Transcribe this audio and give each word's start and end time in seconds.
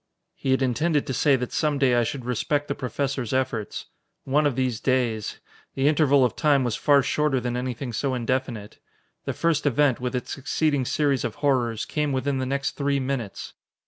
He 0.33 0.49
had 0.49 0.63
intended 0.63 1.05
to 1.05 1.13
say 1.13 1.35
that 1.35 1.51
some 1.51 1.77
day 1.77 1.93
I 1.93 2.03
should 2.03 2.25
respect 2.25 2.67
the 2.67 2.73
Professor's 2.73 3.33
efforts. 3.33 3.85
One 4.23 4.47
of 4.47 4.55
these 4.55 4.79
days! 4.79 5.39
The 5.75 5.87
interval 5.87 6.25
of 6.25 6.35
time 6.35 6.63
was 6.63 6.75
far 6.75 7.03
shorter 7.03 7.39
than 7.39 7.55
anything 7.55 7.93
so 7.93 8.15
indefinite. 8.15 8.79
The 9.25 9.33
first 9.33 9.67
event, 9.67 9.99
with 9.99 10.15
its 10.15 10.31
succeeding 10.31 10.85
series 10.85 11.23
of 11.23 11.35
horrors, 11.35 11.85
came 11.85 12.11
within 12.13 12.39
the 12.39 12.47
next 12.47 12.71
three 12.71 12.99
minutes. 12.99 13.53